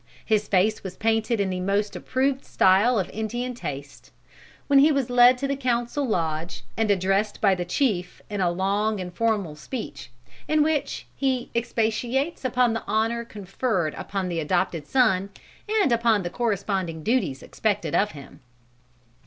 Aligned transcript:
His 0.25 0.47
face 0.47 0.81
was 0.83 0.97
painted 0.97 1.39
in 1.39 1.51
the 1.51 1.59
most 1.59 1.95
approved 1.95 2.43
style 2.43 2.97
of 2.97 3.07
Indian 3.11 3.53
taste, 3.53 4.09
when 4.65 4.79
he 4.79 4.91
was 4.91 5.11
led 5.11 5.37
to 5.37 5.47
the 5.47 5.55
council 5.55 6.07
lodge 6.07 6.63
and 6.75 6.89
addressed 6.89 7.39
by 7.39 7.53
the 7.53 7.65
chief 7.65 8.19
in 8.27 8.41
a 8.41 8.49
long 8.49 8.99
and 8.99 9.13
formal 9.13 9.55
speech, 9.55 10.09
in 10.47 10.63
which 10.63 11.05
he 11.15 11.51
expatiates 11.53 12.43
upon 12.43 12.73
the 12.73 12.83
honor 12.87 13.23
conferred 13.23 13.93
upon 13.93 14.27
the 14.27 14.39
adopted 14.39 14.87
son, 14.87 15.29
and 15.69 15.91
upon 15.91 16.23
the 16.23 16.31
corresponding 16.31 17.03
duties 17.03 17.43
expected 17.43 17.93
of 17.93 18.13
him. 18.13 18.39